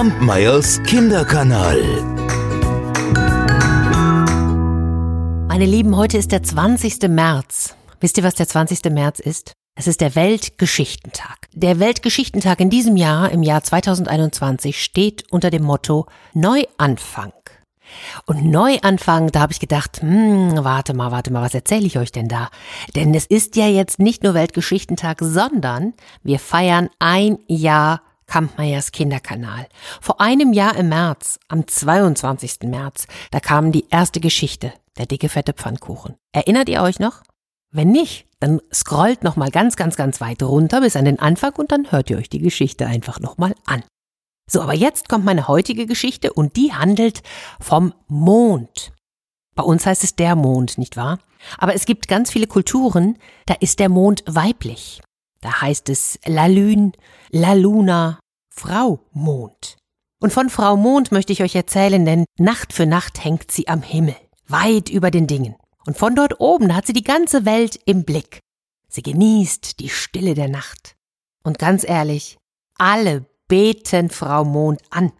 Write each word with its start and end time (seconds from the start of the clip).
Kampmeyers 0.00 0.82
Kinderkanal. 0.84 1.78
Meine 5.46 5.66
Lieben, 5.66 5.94
heute 5.94 6.16
ist 6.16 6.32
der 6.32 6.42
20. 6.42 7.02
März. 7.10 7.76
Wisst 8.00 8.16
ihr, 8.16 8.24
was 8.24 8.34
der 8.34 8.48
20. 8.48 8.82
März 8.92 9.20
ist? 9.20 9.52
Es 9.74 9.86
ist 9.86 10.00
der 10.00 10.14
Weltgeschichtentag. 10.14 11.48
Der 11.52 11.80
Weltgeschichtentag 11.80 12.60
in 12.60 12.70
diesem 12.70 12.96
Jahr, 12.96 13.30
im 13.30 13.42
Jahr 13.42 13.62
2021, 13.62 14.82
steht 14.82 15.30
unter 15.30 15.50
dem 15.50 15.64
Motto 15.64 16.06
Neuanfang. 16.32 17.34
Und 18.24 18.46
Neuanfang, 18.46 19.30
da 19.30 19.40
habe 19.40 19.52
ich 19.52 19.60
gedacht, 19.60 20.00
hm, 20.00 20.64
warte 20.64 20.94
mal, 20.94 21.10
warte 21.10 21.30
mal, 21.30 21.42
was 21.42 21.52
erzähle 21.52 21.84
ich 21.84 21.98
euch 21.98 22.10
denn 22.10 22.28
da? 22.28 22.48
Denn 22.96 23.14
es 23.14 23.26
ist 23.26 23.54
ja 23.54 23.66
jetzt 23.66 23.98
nicht 23.98 24.22
nur 24.22 24.32
Weltgeschichtentag, 24.32 25.18
sondern 25.20 25.92
wir 26.22 26.38
feiern 26.38 26.88
ein 27.00 27.36
Jahr 27.48 28.00
Kampmeyers 28.30 28.92
Kinderkanal. 28.92 29.66
Vor 30.00 30.20
einem 30.20 30.52
Jahr 30.52 30.76
im 30.76 30.88
März, 30.88 31.40
am 31.48 31.66
22. 31.66 32.60
März, 32.62 33.08
da 33.32 33.40
kam 33.40 33.72
die 33.72 33.88
erste 33.90 34.20
Geschichte, 34.20 34.72
der 34.96 35.06
dicke 35.06 35.28
fette 35.28 35.52
Pfannkuchen. 35.52 36.14
Erinnert 36.32 36.68
ihr 36.68 36.80
euch 36.80 37.00
noch? 37.00 37.24
Wenn 37.72 37.90
nicht, 37.90 38.26
dann 38.38 38.60
scrollt 38.72 39.24
noch 39.24 39.34
mal 39.34 39.50
ganz, 39.50 39.74
ganz, 39.74 39.96
ganz 39.96 40.20
weit 40.20 40.44
runter 40.44 40.80
bis 40.80 40.94
an 40.94 41.06
den 41.06 41.18
Anfang 41.18 41.54
und 41.56 41.72
dann 41.72 41.90
hört 41.90 42.08
ihr 42.08 42.18
euch 42.18 42.28
die 42.28 42.38
Geschichte 42.38 42.86
einfach 42.86 43.18
noch 43.18 43.36
mal 43.36 43.52
an. 43.66 43.82
So, 44.48 44.62
aber 44.62 44.74
jetzt 44.74 45.08
kommt 45.08 45.24
meine 45.24 45.48
heutige 45.48 45.86
Geschichte 45.86 46.32
und 46.32 46.56
die 46.56 46.72
handelt 46.72 47.22
vom 47.60 47.92
Mond. 48.06 48.92
Bei 49.56 49.64
uns 49.64 49.86
heißt 49.86 50.04
es 50.04 50.14
der 50.14 50.36
Mond, 50.36 50.78
nicht 50.78 50.96
wahr? 50.96 51.18
Aber 51.58 51.74
es 51.74 51.84
gibt 51.84 52.06
ganz 52.06 52.30
viele 52.30 52.46
Kulturen, 52.46 53.18
da 53.46 53.54
ist 53.58 53.80
der 53.80 53.88
Mond 53.88 54.22
weiblich. 54.26 55.00
Da 55.40 55.62
heißt 55.62 55.88
es 55.88 56.18
La 56.26 56.46
Lune, 56.46 56.92
La 57.30 57.54
Luna, 57.54 58.18
Frau 58.60 59.00
Mond. 59.12 59.78
Und 60.20 60.34
von 60.34 60.50
Frau 60.50 60.76
Mond 60.76 61.12
möchte 61.12 61.32
ich 61.32 61.42
euch 61.42 61.54
erzählen, 61.54 62.04
denn 62.04 62.26
Nacht 62.38 62.74
für 62.74 62.84
Nacht 62.84 63.24
hängt 63.24 63.50
sie 63.50 63.68
am 63.68 63.80
Himmel, 63.80 64.14
weit 64.48 64.90
über 64.90 65.10
den 65.10 65.26
Dingen. 65.26 65.56
Und 65.86 65.96
von 65.96 66.14
dort 66.14 66.40
oben 66.40 66.76
hat 66.76 66.86
sie 66.86 66.92
die 66.92 67.02
ganze 67.02 67.46
Welt 67.46 67.80
im 67.86 68.04
Blick. 68.04 68.40
Sie 68.86 69.00
genießt 69.00 69.80
die 69.80 69.88
Stille 69.88 70.34
der 70.34 70.48
Nacht. 70.48 70.94
Und 71.42 71.58
ganz 71.58 71.88
ehrlich, 71.88 72.36
alle 72.76 73.24
beten 73.48 74.10
Frau 74.10 74.44
Mond 74.44 74.82
an. 74.90 75.10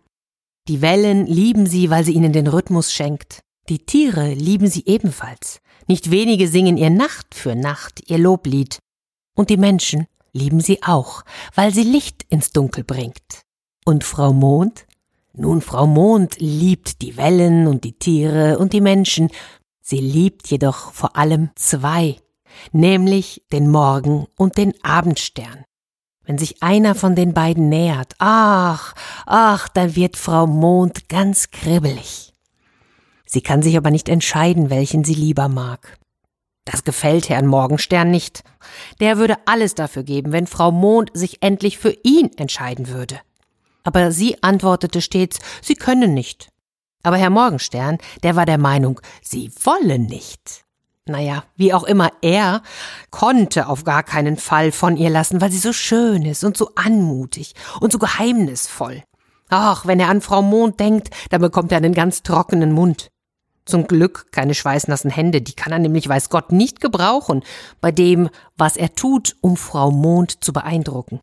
Die 0.68 0.82
Wellen 0.82 1.24
lieben 1.24 1.64
sie, 1.64 1.88
weil 1.88 2.04
sie 2.04 2.12
ihnen 2.12 2.34
den 2.34 2.46
Rhythmus 2.46 2.92
schenkt. 2.92 3.40
Die 3.70 3.86
Tiere 3.86 4.34
lieben 4.34 4.66
sie 4.66 4.84
ebenfalls. 4.84 5.62
Nicht 5.86 6.10
wenige 6.10 6.46
singen 6.46 6.76
ihr 6.76 6.90
Nacht 6.90 7.34
für 7.34 7.54
Nacht 7.54 8.02
ihr 8.10 8.18
Loblied. 8.18 8.80
Und 9.34 9.48
die 9.48 9.56
Menschen 9.56 10.06
lieben 10.32 10.60
sie 10.60 10.82
auch, 10.82 11.22
weil 11.54 11.72
sie 11.72 11.82
Licht 11.82 12.24
ins 12.28 12.52
Dunkel 12.52 12.84
bringt. 12.84 13.42
Und 13.84 14.04
Frau 14.04 14.32
Mond? 14.32 14.86
Nun, 15.32 15.60
Frau 15.60 15.86
Mond 15.86 16.40
liebt 16.40 17.02
die 17.02 17.16
Wellen 17.16 17.66
und 17.66 17.84
die 17.84 17.98
Tiere 17.98 18.58
und 18.58 18.72
die 18.72 18.80
Menschen. 18.80 19.30
Sie 19.80 20.00
liebt 20.00 20.48
jedoch 20.48 20.92
vor 20.92 21.16
allem 21.16 21.50
zwei, 21.54 22.16
nämlich 22.72 23.42
den 23.52 23.70
Morgen 23.70 24.26
und 24.36 24.58
den 24.58 24.74
Abendstern. 24.82 25.64
Wenn 26.24 26.38
sich 26.38 26.62
einer 26.62 26.94
von 26.94 27.16
den 27.16 27.32
beiden 27.32 27.68
nähert, 27.68 28.14
ach, 28.18 28.94
ach, 29.26 29.68
dann 29.68 29.96
wird 29.96 30.16
Frau 30.16 30.46
Mond 30.46 31.08
ganz 31.08 31.50
kribbelig. 31.50 32.34
Sie 33.24 33.40
kann 33.40 33.62
sich 33.62 33.76
aber 33.76 33.90
nicht 33.90 34.08
entscheiden, 34.08 34.70
welchen 34.70 35.04
sie 35.04 35.14
lieber 35.14 35.48
mag. 35.48 35.98
Das 36.64 36.84
gefällt 36.84 37.28
Herrn 37.28 37.46
Morgenstern 37.46 38.10
nicht. 38.10 38.42
Der 39.00 39.18
würde 39.18 39.36
alles 39.46 39.74
dafür 39.74 40.02
geben, 40.02 40.32
wenn 40.32 40.46
Frau 40.46 40.70
Mond 40.70 41.10
sich 41.14 41.42
endlich 41.42 41.78
für 41.78 41.96
ihn 42.02 42.30
entscheiden 42.36 42.88
würde. 42.88 43.18
Aber 43.82 44.12
sie 44.12 44.42
antwortete 44.42 45.00
stets, 45.00 45.38
sie 45.62 45.74
können 45.74 46.14
nicht. 46.14 46.48
Aber 47.02 47.16
Herr 47.16 47.30
Morgenstern, 47.30 47.98
der 48.22 48.36
war 48.36 48.44
der 48.44 48.58
Meinung, 48.58 49.00
sie 49.22 49.50
wollen 49.64 50.06
nicht. 50.06 50.64
Naja, 51.06 51.44
wie 51.56 51.72
auch 51.72 51.84
immer, 51.84 52.12
er 52.20 52.62
konnte 53.10 53.68
auf 53.68 53.84
gar 53.84 54.02
keinen 54.02 54.36
Fall 54.36 54.70
von 54.70 54.96
ihr 54.96 55.10
lassen, 55.10 55.40
weil 55.40 55.50
sie 55.50 55.58
so 55.58 55.72
schön 55.72 56.24
ist 56.24 56.44
und 56.44 56.56
so 56.56 56.72
anmutig 56.76 57.54
und 57.80 57.90
so 57.90 57.98
geheimnisvoll. 57.98 59.02
Ach, 59.48 59.86
wenn 59.86 59.98
er 59.98 60.08
an 60.08 60.20
Frau 60.20 60.42
Mond 60.42 60.78
denkt, 60.78 61.10
dann 61.30 61.40
bekommt 61.40 61.72
er 61.72 61.78
einen 61.78 61.94
ganz 61.94 62.22
trockenen 62.22 62.72
Mund. 62.72 63.10
Zum 63.64 63.86
Glück 63.86 64.32
keine 64.32 64.54
schweißnassen 64.54 65.10
Hände, 65.10 65.42
die 65.42 65.54
kann 65.54 65.72
er 65.72 65.78
nämlich, 65.78 66.08
weiß 66.08 66.28
Gott, 66.30 66.52
nicht 66.52 66.80
gebrauchen 66.80 67.42
bei 67.80 67.92
dem, 67.92 68.28
was 68.56 68.76
er 68.76 68.94
tut, 68.94 69.36
um 69.40 69.56
Frau 69.56 69.90
Mond 69.90 70.42
zu 70.42 70.52
beeindrucken. 70.52 71.20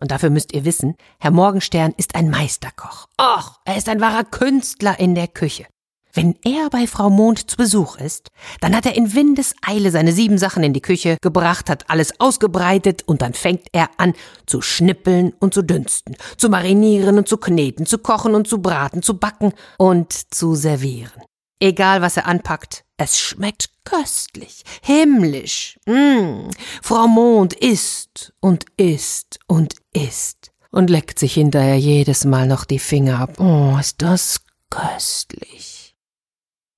Und 0.00 0.10
dafür 0.10 0.30
müsst 0.30 0.52
ihr 0.52 0.64
wissen, 0.64 0.96
Herr 1.20 1.30
Morgenstern 1.30 1.94
ist 1.96 2.16
ein 2.16 2.28
Meisterkoch. 2.28 3.06
Och, 3.20 3.60
er 3.64 3.76
ist 3.76 3.88
ein 3.88 4.00
wahrer 4.00 4.24
Künstler 4.24 4.98
in 4.98 5.14
der 5.14 5.28
Küche. 5.28 5.66
Wenn 6.14 6.34
er 6.44 6.68
bei 6.68 6.86
Frau 6.86 7.08
Mond 7.08 7.50
zu 7.50 7.56
Besuch 7.56 7.96
ist, 7.96 8.28
dann 8.60 8.76
hat 8.76 8.84
er 8.84 8.96
in 8.96 9.14
Windeseile 9.14 9.90
seine 9.90 10.12
sieben 10.12 10.36
Sachen 10.36 10.62
in 10.62 10.74
die 10.74 10.82
Küche 10.82 11.16
gebracht, 11.22 11.70
hat 11.70 11.88
alles 11.88 12.20
ausgebreitet 12.20 13.02
und 13.06 13.22
dann 13.22 13.32
fängt 13.32 13.68
er 13.72 13.88
an 13.96 14.12
zu 14.44 14.60
schnippeln 14.60 15.32
und 15.38 15.54
zu 15.54 15.62
dünsten, 15.62 16.16
zu 16.36 16.50
marinieren 16.50 17.16
und 17.16 17.28
zu 17.28 17.38
kneten, 17.38 17.86
zu 17.86 17.96
kochen 17.96 18.34
und 18.34 18.46
zu 18.46 18.60
braten, 18.60 19.02
zu 19.02 19.16
backen 19.16 19.54
und 19.78 20.12
zu 20.12 20.54
servieren. 20.54 21.22
Egal 21.62 22.02
was 22.02 22.16
er 22.16 22.26
anpackt, 22.26 22.84
es 22.96 23.20
schmeckt 23.20 23.70
köstlich, 23.84 24.64
himmlisch. 24.82 25.78
Mmh. 25.86 26.50
Frau 26.82 27.06
Mond 27.06 27.52
isst 27.54 28.32
und 28.40 28.64
isst 28.76 29.38
und 29.46 29.76
isst 29.92 30.50
und 30.72 30.90
leckt 30.90 31.20
sich 31.20 31.34
hinterher 31.34 31.78
jedes 31.78 32.24
Mal 32.24 32.48
noch 32.48 32.64
die 32.64 32.80
Finger 32.80 33.20
ab. 33.20 33.38
Oh, 33.38 33.76
ist 33.78 34.02
das 34.02 34.40
köstlich. 34.70 35.94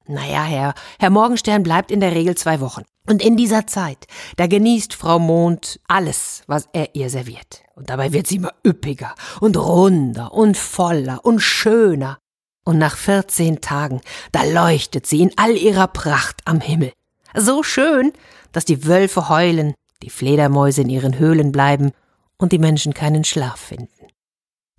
Naja, 0.07 0.45
Herr, 0.45 0.75
Herr 0.99 1.09
Morgenstern 1.09 1.63
bleibt 1.63 1.91
in 1.91 2.01
der 2.01 2.15
Regel 2.15 2.35
zwei 2.35 2.61
Wochen. 2.61 2.83
Und 3.09 3.23
in 3.25 3.39
dieser 3.39 3.67
Zeit, 3.67 4.07
da 4.37 4.47
genießt 4.47 4.93
Frau 4.93 5.19
Mond 5.19 5.81
alles, 5.89 6.43
was 6.47 6.69
er 6.75 6.95
ihr 6.95 7.09
serviert. 7.09 7.63
Und 7.75 7.89
dabei 7.89 8.13
wird 8.13 8.27
sie 8.27 8.37
immer 8.37 8.53
üppiger 8.67 9.15
und 9.41 9.57
runder 9.57 10.35
und 10.35 10.59
voller 10.59 11.25
und 11.25 11.41
schöner. 11.41 12.19
Und 12.65 12.79
nach 12.79 12.97
vierzehn 12.97 13.61
Tagen, 13.61 14.01
da 14.33 14.43
leuchtet 14.43 15.07
sie 15.07 15.21
in 15.21 15.33
all 15.37 15.57
ihrer 15.57 15.87
Pracht 15.87 16.41
am 16.47 16.61
Himmel. 16.61 16.93
So 17.35 17.63
schön, 17.63 18.13
dass 18.53 18.65
die 18.65 18.87
Wölfe 18.87 19.29
heulen, 19.29 19.75
die 20.03 20.11
Fledermäuse 20.11 20.83
in 20.83 20.89
ihren 20.89 21.19
Höhlen 21.19 21.53
bleiben 21.53 21.93
und 22.39 22.53
die 22.53 22.59
Menschen 22.59 22.95
keinen 22.95 23.25
Schlaf 23.25 23.61
finden. 23.61 24.09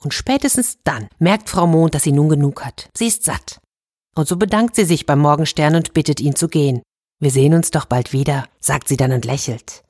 Und 0.01 0.13
spätestens 0.13 0.77
dann 0.83 1.07
merkt 1.19 1.49
Frau 1.49 1.67
Mond, 1.67 1.95
dass 1.95 2.03
sie 2.03 2.11
nun 2.11 2.29
genug 2.29 2.63
hat. 2.65 2.89
Sie 2.95 3.07
ist 3.07 3.23
satt. 3.23 3.59
Und 4.15 4.27
so 4.27 4.37
bedankt 4.37 4.75
sie 4.75 4.85
sich 4.85 5.05
beim 5.05 5.19
Morgenstern 5.19 5.75
und 5.75 5.93
bittet 5.93 6.19
ihn 6.19 6.35
zu 6.35 6.47
gehen. 6.47 6.81
Wir 7.19 7.31
sehen 7.31 7.53
uns 7.53 7.71
doch 7.71 7.85
bald 7.85 8.13
wieder, 8.13 8.45
sagt 8.59 8.87
sie 8.87 8.97
dann 8.97 9.11
und 9.11 9.25
lächelt. 9.25 9.83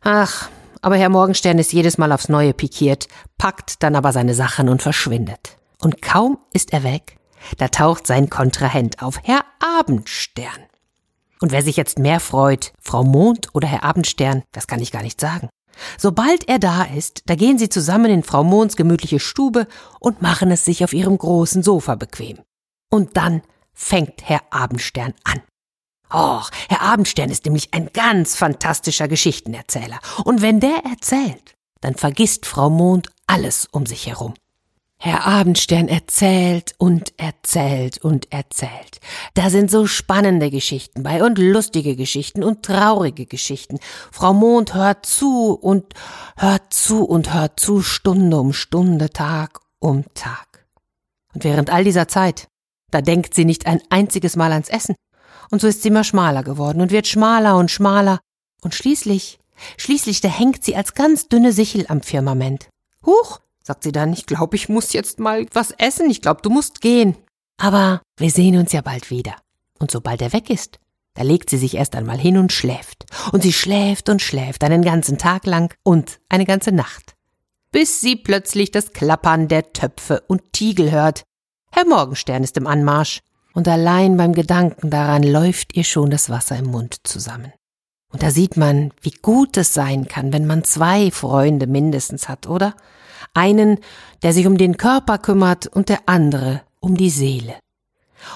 Ach, 0.00 0.48
aber 0.82 0.96
Herr 0.96 1.08
Morgenstern 1.08 1.58
ist 1.58 1.72
jedes 1.72 1.98
Mal 1.98 2.12
aufs 2.12 2.28
Neue 2.28 2.54
pikiert, 2.54 3.08
packt 3.38 3.82
dann 3.82 3.96
aber 3.96 4.12
seine 4.12 4.34
Sachen 4.34 4.68
und 4.68 4.82
verschwindet. 4.82 5.56
Und 5.80 6.02
kaum 6.02 6.38
ist 6.52 6.72
er 6.72 6.82
weg, 6.82 7.18
da 7.58 7.68
taucht 7.68 8.06
sein 8.06 8.30
Kontrahent 8.30 9.02
auf, 9.02 9.20
Herr 9.22 9.44
Abendstern. 9.60 10.66
Und 11.40 11.52
wer 11.52 11.62
sich 11.62 11.76
jetzt 11.76 11.98
mehr 11.98 12.20
freut, 12.20 12.72
Frau 12.80 13.04
Mond 13.04 13.48
oder 13.52 13.68
Herr 13.68 13.84
Abendstern, 13.84 14.42
das 14.52 14.66
kann 14.66 14.80
ich 14.80 14.92
gar 14.92 15.02
nicht 15.02 15.20
sagen. 15.20 15.48
Sobald 15.98 16.48
er 16.48 16.58
da 16.58 16.84
ist, 16.84 17.22
da 17.26 17.34
gehen 17.34 17.58
sie 17.58 17.68
zusammen 17.68 18.10
in 18.10 18.22
Frau 18.22 18.42
Monds 18.42 18.76
gemütliche 18.76 19.20
Stube 19.20 19.66
und 20.00 20.22
machen 20.22 20.50
es 20.50 20.64
sich 20.64 20.82
auf 20.82 20.94
ihrem 20.94 21.18
großen 21.18 21.62
Sofa 21.62 21.94
bequem. 21.94 22.40
Und 22.90 23.16
dann 23.16 23.42
fängt 23.74 24.22
Herr 24.28 24.40
Abendstern 24.50 25.12
an. 25.24 25.42
Och, 26.12 26.50
Herr 26.68 26.82
Abendstern 26.82 27.30
ist 27.30 27.44
nämlich 27.44 27.74
ein 27.74 27.90
ganz 27.92 28.36
fantastischer 28.36 29.08
Geschichtenerzähler. 29.08 29.98
Und 30.24 30.40
wenn 30.40 30.60
der 30.60 30.84
erzählt, 30.90 31.54
dann 31.80 31.94
vergisst 31.94 32.46
Frau 32.46 32.70
Mond 32.70 33.10
alles 33.26 33.68
um 33.70 33.84
sich 33.84 34.06
herum. 34.06 34.34
Herr 34.98 35.26
Abendstern 35.26 35.88
erzählt 35.88 36.74
und 36.78 37.12
erzählt 37.18 37.98
und 37.98 38.32
erzählt. 38.32 39.00
Da 39.34 39.50
sind 39.50 39.70
so 39.70 39.86
spannende 39.86 40.50
Geschichten 40.50 41.02
bei 41.02 41.22
und 41.22 41.38
lustige 41.38 41.96
Geschichten 41.96 42.42
und 42.42 42.64
traurige 42.64 43.26
Geschichten. 43.26 43.78
Frau 44.10 44.32
Mond 44.32 44.74
hört 44.74 45.04
zu 45.04 45.52
und 45.52 45.92
hört 46.36 46.72
zu 46.72 47.04
und 47.04 47.34
hört 47.34 47.60
zu 47.60 47.82
Stunde 47.82 48.38
um 48.38 48.52
Stunde, 48.54 49.10
Tag 49.10 49.60
um 49.80 50.04
Tag. 50.14 50.66
Und 51.34 51.44
während 51.44 51.68
all 51.70 51.84
dieser 51.84 52.08
Zeit, 52.08 52.48
da 52.90 53.02
denkt 53.02 53.34
sie 53.34 53.44
nicht 53.44 53.66
ein 53.66 53.82
einziges 53.90 54.36
Mal 54.36 54.52
ans 54.52 54.70
Essen. 54.70 54.94
Und 55.50 55.60
so 55.60 55.66
ist 55.66 55.82
sie 55.82 55.88
immer 55.88 56.04
schmaler 56.04 56.42
geworden 56.42 56.80
und 56.80 56.90
wird 56.90 57.06
schmaler 57.06 57.58
und 57.58 57.70
schmaler. 57.70 58.18
Und 58.62 58.74
schließlich, 58.74 59.38
schließlich, 59.76 60.22
da 60.22 60.28
hängt 60.28 60.64
sie 60.64 60.74
als 60.74 60.94
ganz 60.94 61.28
dünne 61.28 61.52
Sichel 61.52 61.84
am 61.88 62.00
Firmament. 62.00 62.70
Huch, 63.04 63.40
sagt 63.66 63.82
sie 63.82 63.90
dann, 63.90 64.12
ich 64.12 64.26
glaube, 64.26 64.54
ich 64.54 64.68
muss 64.68 64.92
jetzt 64.92 65.18
mal 65.18 65.44
was 65.52 65.72
essen, 65.72 66.08
ich 66.08 66.22
glaube, 66.22 66.40
du 66.40 66.50
musst 66.50 66.80
gehen. 66.80 67.16
Aber 67.58 68.00
wir 68.16 68.30
sehen 68.30 68.56
uns 68.56 68.70
ja 68.70 68.80
bald 68.80 69.10
wieder. 69.10 69.34
Und 69.80 69.90
sobald 69.90 70.22
er 70.22 70.32
weg 70.32 70.50
ist, 70.50 70.78
da 71.14 71.22
legt 71.24 71.50
sie 71.50 71.56
sich 71.58 71.74
erst 71.74 71.96
einmal 71.96 72.18
hin 72.18 72.36
und 72.36 72.52
schläft. 72.52 73.06
Und 73.32 73.42
sie 73.42 73.52
schläft 73.52 74.08
und 74.08 74.22
schläft 74.22 74.62
einen 74.62 74.82
ganzen 74.82 75.18
Tag 75.18 75.46
lang 75.46 75.74
und 75.82 76.20
eine 76.28 76.44
ganze 76.44 76.70
Nacht. 76.70 77.16
bis 77.76 78.00
sie 78.00 78.16
plötzlich 78.16 78.70
das 78.70 78.94
Klappern 78.94 79.48
der 79.48 79.74
Töpfe 79.74 80.22
und 80.28 80.54
Tiegel 80.54 80.90
hört. 80.92 81.24
Herr 81.70 81.86
Morgenstern 81.86 82.42
ist 82.42 82.56
im 82.56 82.66
Anmarsch, 82.66 83.20
und 83.52 83.68
allein 83.68 84.16
beim 84.16 84.32
Gedanken 84.32 84.88
daran 84.88 85.22
läuft 85.22 85.76
ihr 85.76 85.84
schon 85.84 86.08
das 86.08 86.30
Wasser 86.30 86.56
im 86.56 86.66
Mund 86.66 86.96
zusammen. 87.04 87.52
Und 88.10 88.22
da 88.22 88.30
sieht 88.30 88.56
man, 88.56 88.92
wie 89.02 89.10
gut 89.10 89.58
es 89.58 89.74
sein 89.74 90.08
kann, 90.08 90.32
wenn 90.32 90.46
man 90.46 90.64
zwei 90.64 91.10
Freunde 91.10 91.66
mindestens 91.66 92.30
hat, 92.30 92.46
oder? 92.46 92.74
Einen, 93.36 93.78
der 94.22 94.32
sich 94.32 94.46
um 94.46 94.56
den 94.56 94.76
Körper 94.76 95.18
kümmert 95.18 95.66
und 95.66 95.88
der 95.88 96.00
andere 96.06 96.62
um 96.80 96.96
die 96.96 97.10
Seele. 97.10 97.54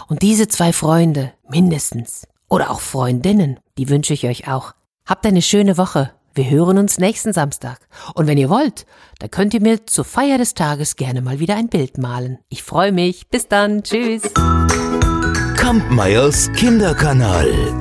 Und 0.08 0.22
diese 0.22 0.48
zwei 0.48 0.72
Freunde 0.72 1.32
mindestens 1.48 2.26
oder 2.48 2.70
auch 2.70 2.80
Freundinnen, 2.80 3.58
die 3.78 3.88
wünsche 3.88 4.12
ich 4.12 4.26
euch 4.26 4.48
auch. 4.48 4.74
Habt 5.06 5.24
eine 5.26 5.42
schöne 5.42 5.76
Woche. 5.76 6.12
Wir 6.34 6.48
hören 6.48 6.78
uns 6.78 6.98
nächsten 6.98 7.32
Samstag. 7.32 7.80
Und 8.14 8.26
wenn 8.26 8.38
ihr 8.38 8.50
wollt, 8.50 8.86
dann 9.18 9.30
könnt 9.30 9.54
ihr 9.54 9.60
mir 9.60 9.86
zur 9.86 10.04
Feier 10.04 10.38
des 10.38 10.54
Tages 10.54 10.96
gerne 10.96 11.22
mal 11.22 11.40
wieder 11.40 11.56
ein 11.56 11.68
Bild 11.68 11.98
malen. 11.98 12.38
Ich 12.48 12.62
freue 12.62 12.92
mich. 12.92 13.28
Bis 13.28 13.48
dann. 13.48 13.82
Tschüss. 13.82 14.22
Kampmeyers 15.56 16.52
Kinderkanal. 16.52 17.79